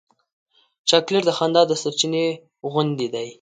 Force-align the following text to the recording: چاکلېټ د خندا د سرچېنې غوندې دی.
چاکلېټ 0.89 1.23
د 1.27 1.31
خندا 1.37 1.61
د 1.67 1.71
سرچېنې 1.81 2.25
غوندې 2.71 3.07
دی. 3.13 3.27